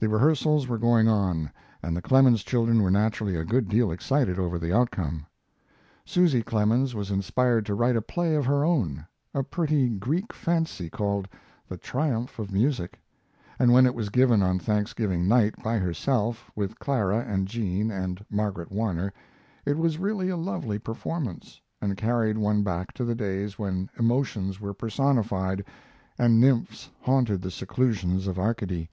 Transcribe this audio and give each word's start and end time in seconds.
The 0.00 0.08
rehearsals 0.08 0.66
were 0.66 0.76
going 0.76 1.06
on, 1.06 1.48
and 1.84 1.96
the 1.96 2.02
Clemens 2.02 2.42
children 2.42 2.82
were 2.82 2.90
naturally 2.90 3.36
a 3.36 3.44
good 3.44 3.68
deal 3.68 3.92
excited 3.92 4.36
over 4.36 4.58
the 4.58 4.76
outcome. 4.76 5.24
Susy 6.04 6.42
Clemens 6.42 6.96
was 6.96 7.12
inspired 7.12 7.64
to 7.66 7.74
write 7.76 7.94
a 7.94 8.02
play 8.02 8.34
of 8.34 8.44
her 8.44 8.64
own 8.64 9.06
a 9.32 9.44
pretty 9.44 9.88
Greek 9.88 10.32
fancy, 10.32 10.90
called 10.90 11.28
"The 11.68 11.76
Triumph 11.76 12.40
of 12.40 12.50
Music," 12.50 13.00
and 13.56 13.72
when 13.72 13.86
it 13.86 13.94
was 13.94 14.08
given 14.08 14.42
on 14.42 14.58
Thanksgiving 14.58 15.28
night, 15.28 15.54
by 15.62 15.78
herself, 15.78 16.50
with 16.56 16.80
Clara 16.80 17.20
and 17.20 17.46
Jean 17.46 17.92
and 17.92 18.24
Margaret 18.28 18.72
Warner, 18.72 19.12
it 19.64 19.78
was 19.78 19.96
really 19.96 20.28
a 20.28 20.36
lovely 20.36 20.80
performance, 20.80 21.60
and 21.80 21.96
carried 21.96 22.36
one 22.36 22.64
back 22.64 22.92
to 22.94 23.04
the 23.04 23.14
days 23.14 23.60
when 23.60 23.88
emotions 23.96 24.60
were 24.60 24.74
personified, 24.74 25.64
and 26.18 26.40
nymphs 26.40 26.90
haunted 27.02 27.42
the 27.42 27.50
seclusions 27.52 28.26
of 28.26 28.40
Arcady. 28.40 28.80